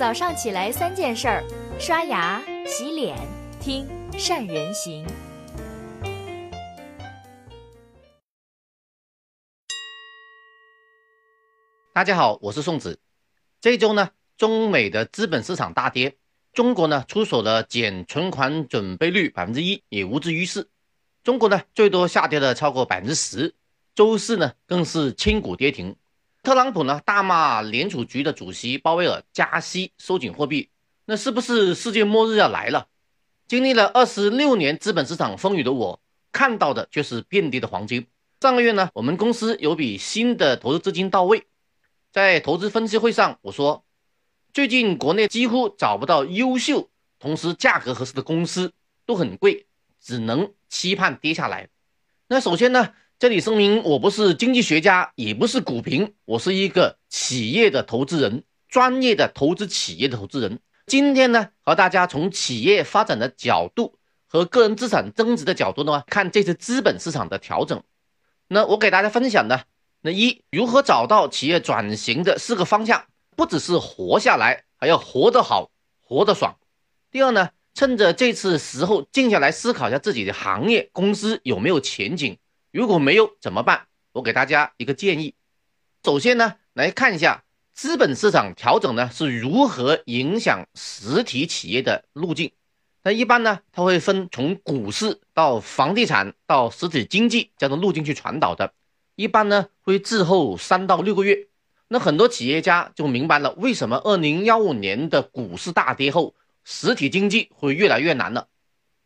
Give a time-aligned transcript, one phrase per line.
[0.00, 1.44] 早上起来三件事儿：
[1.78, 3.18] 刷牙、洗脸、
[3.60, 3.86] 听
[4.18, 5.06] 善人行。
[11.92, 12.98] 大家好，我是宋子。
[13.60, 14.08] 这周呢，
[14.38, 16.16] 中美的资本市场大跌，
[16.54, 20.70] 中国呢出手了减存款准备率百分之一，也无济于事。
[21.22, 23.54] 中国呢最多下跌了超过百分之十，
[23.94, 25.94] 周四呢更是千股跌停。
[26.42, 30.70] 特朗普呢大骂联储局的主席鲍威尔加息收紧货币，
[31.04, 32.88] 那是不是世界末日要来了？
[33.46, 36.00] 经历了二十六年资本市场风雨的我，
[36.32, 38.06] 看到的却是遍地的黄金。
[38.40, 41.46] 上个月呢，我们公司有笔新的投资资金到位，
[42.10, 43.84] 在投资分析会上我说，
[44.54, 48.72] 最近国内几乎找不到优秀同时价格合适的公司，
[49.04, 49.66] 都很贵，
[50.00, 51.68] 只能期盼跌下来。
[52.28, 52.94] 那首先呢？
[53.20, 60.58] 这里声明，我不是经济学家，也不是股评，我是一个企业的投资人，专业的投资企业的投资人。
[60.86, 67.82] 今天呢，和大家从企业发展的角度和个人资产增值的角度呢，看这次资本市场的调整。
[68.48, 69.66] 那我给大家分享的，
[70.00, 73.04] 那一如何找到企业转型的四个方向，
[73.36, 76.56] 不只是活下来，还要活得好，活得爽。
[77.10, 82.38] 第二呢，趁着这次时候静下来思考一下自己的行业公司有没有前景。
[82.72, 83.88] 如果没有怎么办？
[84.12, 85.34] 我给大家一个建议。
[86.04, 92.52] 首先呢，来看一下资本市场调整呢是如何影响实体企业的路径。
[93.02, 98.72] 那一般呢，它会分从股市到房地产到实体经济这样的路径去传导的。
[99.16, 101.48] 一般呢会滞后三到六个月。
[101.88, 108.46] 那很多企业家就明白了为什么二零幺五年的股市大跌后，实体经济会越来越难了。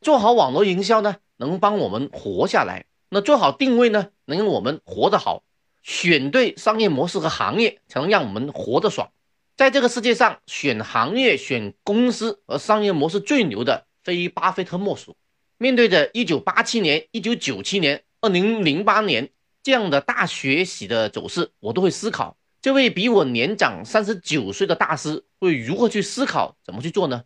[0.00, 2.86] 做好网络营销呢，能帮我们活下来。
[3.12, 5.42] 那做好定位呢，能让我们活得好；
[5.82, 9.10] 选对商业模式和行业，才能让我们活得爽。
[9.56, 15.16] 在这个世界上，选行业、选公司和商业模式最牛的，非巴菲特莫属。
[15.58, 19.30] 面对着1987年、1997年、2008年
[19.62, 27.24] 这样的大学习的走势，我都会思考：这位比我年长三十九岁的大师会如何去思考，怎么去做呢？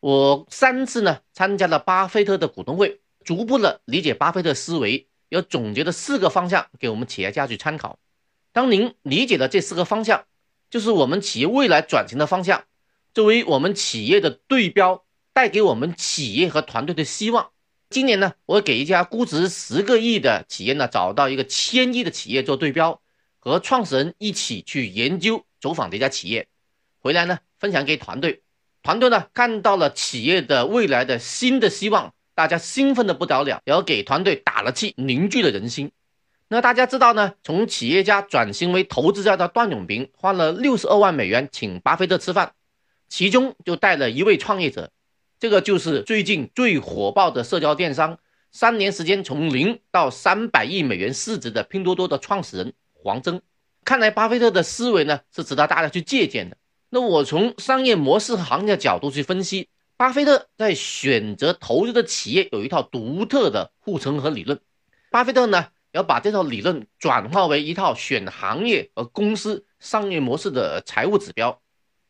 [0.00, 5.08] 我三次呢参加了巴菲特的股东会，逐步的理解巴菲特思维。
[5.32, 7.98] 要总结的四个方向给我们企业家去参考。
[8.52, 10.26] 当您理解了这四个方向，
[10.68, 12.64] 就是我们企业未来转型的方向，
[13.14, 17.48] 作为我们企业的对标，带给我们企业和团队的希望。
[17.88, 23.00] 今年呢，我给一家估值十个亿的企业呢，找到一个千亿的企业做对标，
[23.38, 26.46] 和创始人一起去研究走访这家企业，
[26.98, 28.42] 回来呢分享给团队。
[28.82, 32.12] 团队呢看到了企业的未来的新的希望。
[32.34, 35.90] 大家兴奋的不得了，也要给团队打了气，凝聚了人心。
[36.48, 37.32] 那大家知道呢？
[37.42, 42.52] 从企业家转型为投资家的段永平花了六十二万美元请巴菲特吃饭，
[43.08, 44.90] 其中就带了一位创业者，
[45.38, 48.18] 这个就是最近最火爆的社交电商，
[48.50, 53.40] 三年时间从零到三百亿美元市值的拼多多的创始人黄峥。
[53.84, 56.56] 看来巴菲特的思维呢是值得大家去借鉴的。
[56.90, 59.68] 那我从商业模式和行业角度去分析。
[59.96, 64.60] 巴菲特在选择投资的企业有一套独特的护城河理论。
[65.10, 71.60] 巴菲特呢，要把这套理论转化为一套选行业和公司商业模式的财务指标。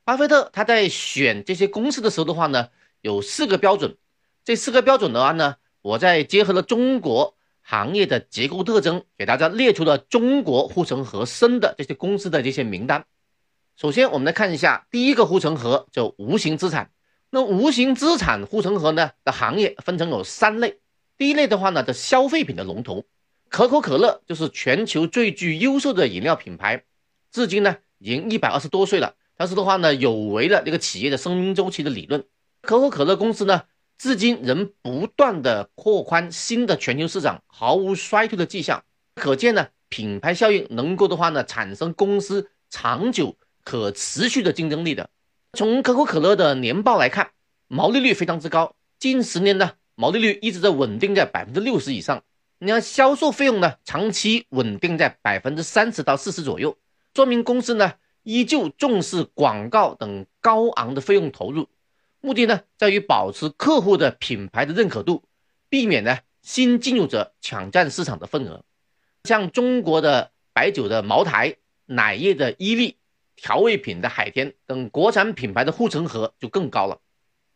[0.05, 2.69] 巴菲特他在选这些公司的时候的话呢，
[3.03, 3.97] 有四个标准。
[4.45, 13.05] 这四个标准的话呢，我在结合了中国行业的结构特征，给大家列出了中国护城河深的这些公司的这些名单。
[13.77, 16.91] 首先，我们来看一下第一个护城河，叫无形资产。
[17.35, 20.81] 那无形资产护城河呢的行业分成有三类，
[21.17, 23.07] 第一类的话呢，的消费品的龙头，
[23.49, 26.85] 可口可乐就是全球最具优秀的饮料品牌，
[27.31, 32.23] 至今呢已经一百二十多岁了，但是的话呢有违了这个企业的生命周期的理论，
[32.61, 33.63] 可口可乐公司呢
[33.97, 45.09] 至今仍不断的扩宽新的全球市场，毫无衰退的迹象，可见呢品牌效应能够的话呢产生公司长久可持续的竞争力的。
[45.55, 47.33] 从可口可乐的年报来看，
[47.69, 52.25] 毛利率非常之高，近十年呢，毛利率一直在稳定在百分之六十以上。
[52.59, 56.79] 你看销售费用呢，长期稳定在百分之三十到四十左右，
[57.15, 61.69] 说明公司呢依旧重视广告等高昂的费用投入，
[62.23, 65.23] 目的呢在于保持客户的品牌的认可度，
[65.69, 68.65] 避免呢新进入者抢占市场的份额。
[69.25, 72.97] 像中国的白酒的茅台，奶业的伊利。
[73.43, 77.01] 调味品的海天等国产品牌的护城河就更高了。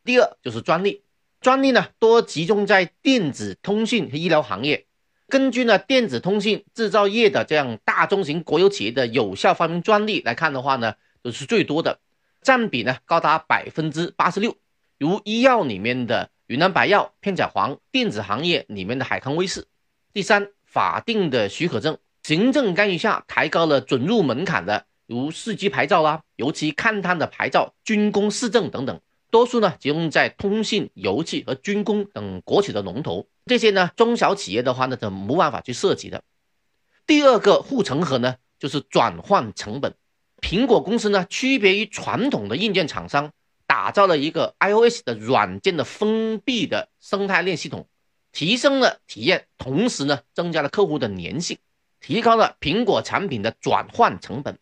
[0.04, 1.04] 第二就是专利，
[1.40, 4.86] 专利呢多集中在电子通信和医疗行业。
[5.28, 12.00] 根据呢电子通信制造业的这样大中型国有企业的有效发明专利来看的话呢，都是最多的。
[12.42, 14.56] 占比呢高达百分之八十六，
[14.98, 19.66] 如医药里面的云南白药、片仔癀，电子行业里面的海康威视。
[20.12, 29.00] 第三，法定的许可证，行政干预下抬高了准入门槛的，如市级牌照啦，尤其勘探的牌照、军工市政等等，
[29.31, 36.23] 多数呢集中在通信、油气和军工等国企的龙头，这些呢中小企业的话呢，就没办法去涉及的。
[37.06, 39.94] 第二个护城河呢，就是转换成本。
[40.41, 43.31] 苹果公司呢，区别于传统的硬件厂商，
[43.67, 47.87] 打造了一个 iOS 的软件的封闭的生态链系统。
[48.32, 51.56] 提升了体验，同时呢，增加了客户的粘性，
[52.00, 54.58] 提高了苹果产品的转换成本。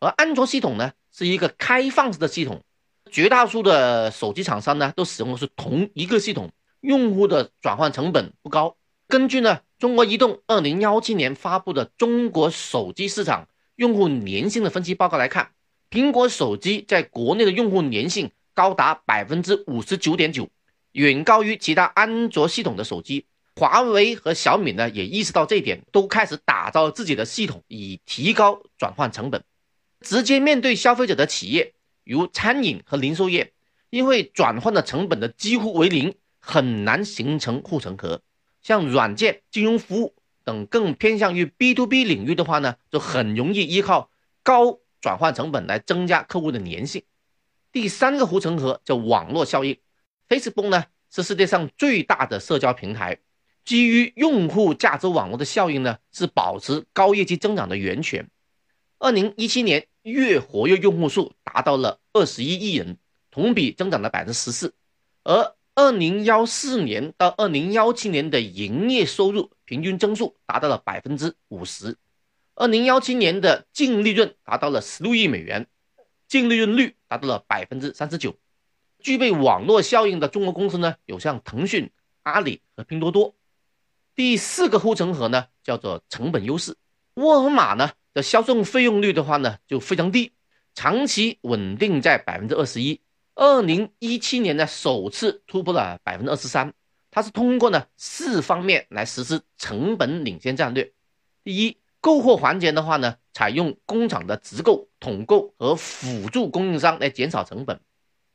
[0.00, 2.62] 而安卓系统呢，是一个开放式的系统，
[3.10, 6.50] 绝大多数的手机厂商呢，都使用的是同一个系统，
[6.80, 8.76] 用户的转换成本不高。
[9.08, 15.50] 根据呢，中国移动二零幺七年发布的《中国手机市场用户粘性的分析报告》来看，
[15.90, 20.48] 苹果手机在国内的用户粘性高达百分之五十九点九。
[20.92, 29.42] 远高于其他安卓系统的手机，华为和小米呢也意识到这一点，都开始打造自己的系统，以提高转换成本。
[30.00, 31.74] 直接面对消费者的企业，
[32.04, 33.52] 如餐饮和零售业，
[33.90, 38.22] 因为转换的成本的几乎为零，很难形成护城河。
[38.62, 40.14] 像软件、金融服务
[40.44, 44.10] 等更偏向于 B to B 领域的话呢，就很容易依靠
[44.42, 47.02] 高转换成本来增加客户的粘性。
[47.70, 49.76] 第三个护城河叫网络效应。
[50.28, 53.18] Facebook 呢是世界上最大的社交平台，
[53.64, 58.28] 基于用户价值网络的效应呢是保持高业绩增长的源泉。
[58.98, 62.98] 二零一七年月活跃用户数达到了二十一亿人，
[63.30, 64.74] 同比增长了百分之十四。
[65.22, 71.96] 而二零幺四年到二零幺七年的营业收入平均增速达到了百分之五十，
[72.56, 75.68] 二零幺七年的净利润达到了十六亿美元，
[76.26, 78.36] 净利润率达到了百分之三十九。
[78.98, 81.92] 具备网络效应的中国公司呢，有像腾讯、
[82.24, 83.36] 阿里和拼多多。
[84.16, 86.76] 第四个护城河呢，叫做成本优势。
[87.14, 87.92] 沃尔玛呢
[88.22, 90.32] 销售费用率的话呢，就非常低，
[90.74, 93.00] 长期稳定在百分之二十一。
[93.34, 96.72] 二零一七年呢，首次突破了百分之二十三。
[97.10, 100.92] 它是通过呢四方面来实施成本领先战略。
[101.42, 107.80] 第一，购货环节的话呢，采用工厂的直购、统购和辅助供应商来减少成本。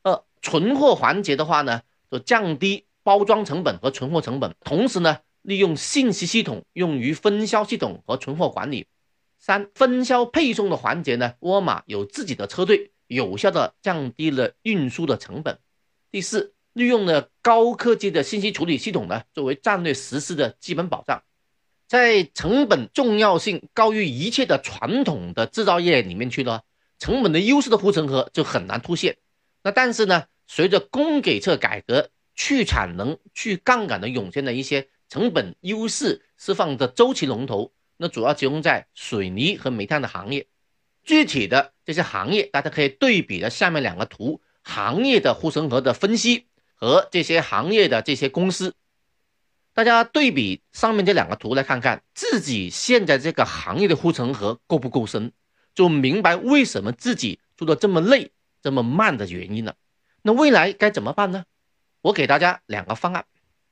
[0.02, 8.88] 二存货环节的话呢，就降低包装成本和存货成本，同时呢，利用信息系统用于分销系统和存货管理。
[9.46, 15.60] 三、分销配送的环节呢，沃尔玛有自己的车队，有效的降低了运输的成本。
[16.12, 21.24] 第四，利用了高科技的信息处理系统呢，作为战略实施的基本保障。
[21.90, 26.62] 在成本重要性高于一切的传统的制造业里面去呢，
[26.98, 29.18] 成本的优势的护城河就很难凸现。
[29.62, 30.24] 那但是呢？
[30.48, 40.48] 随着供给侧改革、去产能、去杠杆的涌现的一些成本优势释放的周期龙头，那主要集中在水泥和煤炭的行业。
[41.04, 48.74] 具体的这些行业，大家可以对比的下面两个图，行业的护城河的分析和这些行业的这些公司，
[49.74, 55.34] 大家对比上面这两个图来看看自己现在这个行业的护城河够不够深，
[55.76, 58.32] 就明白为什么自己做的这么累、
[58.62, 59.76] 这么慢的原因了。
[60.22, 61.44] 那未来该怎么办呢？
[62.02, 63.26] 我给大家两个方案。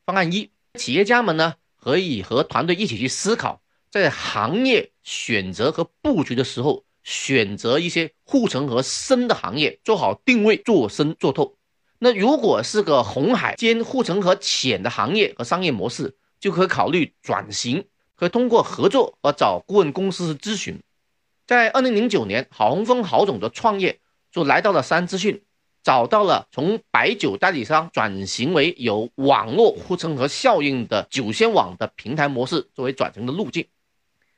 [0.05, 3.61] 方案一，企业家们呢可以和团队一起去思考，
[3.91, 11.57] 在行业选择和布局的时候，选择一些护城河深的行业，做好定位，做深做透。
[11.99, 20.81] 那如果是个红海兼护城河浅的行业和商业模式，就可考虑转型，可以通过合作和找顾问公司咨询。
[21.45, 23.99] 在二零零九年，郝洪峰郝总的创业
[24.31, 25.43] 就来到了三资讯。
[25.83, 33.65] 找到了从白酒代理商转型为有网络护城河效应的酒仙网的平台模式作为转型的路径。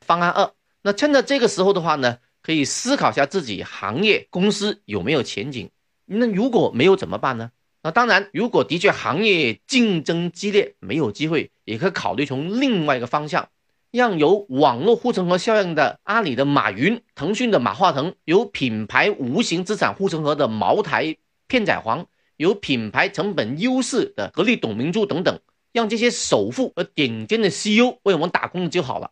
[0.05, 5.69] 方案二，那趁着这个时候的话呢，可以思考一下自己行业公司有没有前景。
[6.05, 7.51] 那如果没有怎么办呢？
[7.81, 13.49] 那当然，如果的确行业竞争激烈，没有机会，也可以考虑从另外一个方向，
[13.91, 21.17] 让有网络护城河效应的阿里的马云、腾讯的马化腾，有品牌无形资产护城河的茅台。
[21.47, 22.05] 片仔癀
[22.37, 25.39] 有品牌成本优势的格力董明珠等等，
[25.73, 29.11] 让这些首富和顶尖的 CEO 为我们打工就好了。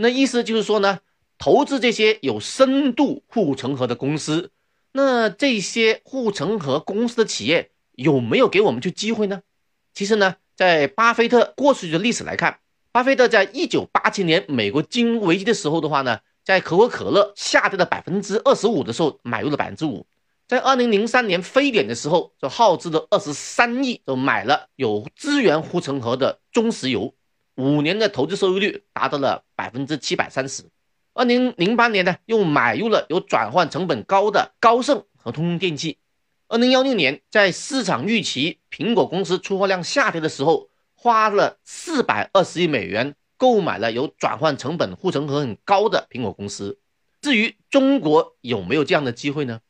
[0.00, 1.00] 那意思就是说呢，
[1.36, 4.50] 投资这些有深度护城河的公司，
[4.92, 9.42] 那这些护城河公司的企业有没有给我们去机会呢？
[9.92, 12.60] 其实呢，在巴菲特过去的历史来看，
[12.92, 20.06] 巴菲特在一九八七年美国金融危机的时候的话呢，在可口可乐下跌了百分之二十五的时候买入了百分之五。
[20.48, 27.14] 在二零零三年非典的时候，就耗资了二十三亿，就买了有资源护城河的中石油，
[27.60, 30.64] 五年的投资收益率达到了百分之七百三十。
[31.12, 35.98] 二零零八年呢，又买入了有转换成本高的高盛和通用电气。
[36.48, 46.78] 二零幺六年，在市场预期苹果公司出货量下跌的时候，花了四百二十亿美元购买了有转换成本护城河很高的苹果公司。
[47.20, 49.60] 至于中国有没有这样的机会呢？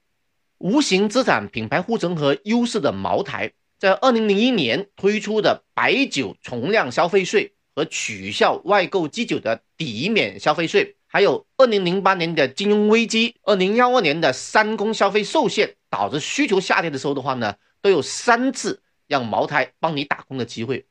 [0.58, 20.86] 无形资产品牌护城河优势的茅台，在二零零一年推出的白酒从量消费税和取消外购基酒的抵免消费税，还有二零零八年的金融危机、二零幺二年的三公消费受限导致需求下跌的时候的话呢，都有三次让茅台帮你打工的机会。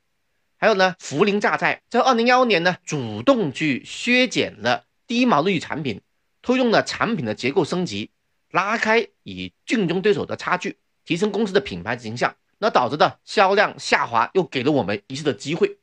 [0.57, 6.01] 还有呢，涪陵榨菜在二零幺二年呢，主动去削减了低毛利率产品。
[6.41, 8.11] 推动了产品的结构升级，
[8.49, 15.77] 拉开与竞争对手的差距，提升公司的品牌形象，那导致的销量下滑，又给了我们一次的机会。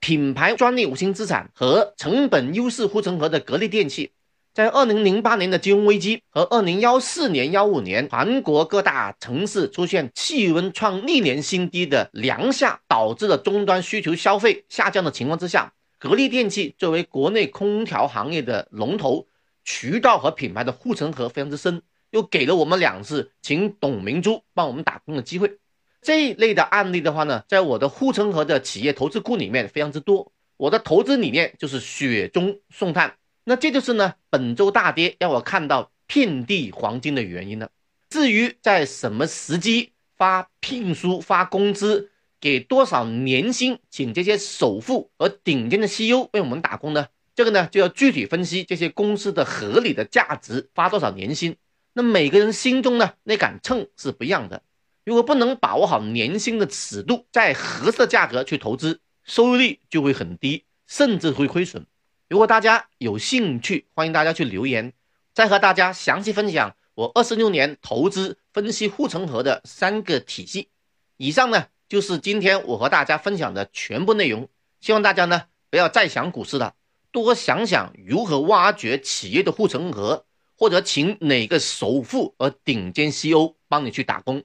[0.00, 4.12] 品牌专利无形资产和成本优势护城河的格力电器，
[4.54, 19.26] 在二零零八年的金融危机和二零幺四年、幺五年韩国各大城市出现气温创历年新低的凉夏，导致了终端需求消费下降的情况之下，格力电器作为国内空调行业的龙头。
[19.62, 25.58] 渠道和品牌的护城河非常之深，又给了我们两次请董明珠帮我们打工的机会。
[26.02, 30.32] 这一类的案例的话呢，在我的护城河的企业投资库里面非常之多。
[30.56, 33.14] 我的投资理念就是雪中送炭，
[33.44, 37.70] 那这就是呢本周大跌让我看到遍地黄金的原因了。
[38.08, 47.06] 至于在什么时机发聘书、发工资，给多少年薪，请这些首富和顶尖的 CEO 为我们打工呢？
[47.34, 51.56] 这个呢，就要具体分析这些公司的合理的价值，发多少年薪。
[51.92, 54.62] 那每个人心中呢，那杆秤是不一样的。
[55.10, 61.84] 如果不能把握好年薪的尺度，在合适的价格去投资，收益率就会很低，甚至会亏损。
[62.28, 64.92] 如果大家有兴趣，欢迎大家去留言，
[65.34, 70.68] 再和大家详细分享我二十六年投资分析护城河的三个体系。
[71.16, 74.48] 以上呢，就是今天我和大家分享的全部内容。
[74.80, 76.76] 希望大家呢，不要再想股市了。
[77.10, 80.24] 多想想如何挖掘企业的护城河，
[80.56, 84.44] 或者请哪个首富和顶尖 CEO 帮你去打工。